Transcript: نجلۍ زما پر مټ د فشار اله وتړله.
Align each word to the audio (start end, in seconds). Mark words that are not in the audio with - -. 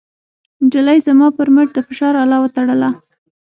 نجلۍ 0.63 0.97
زما 1.07 1.27
پر 1.37 1.47
مټ 1.55 1.67
د 1.73 1.77
فشار 1.87 2.13
اله 2.23 2.37
وتړله. 2.41 2.89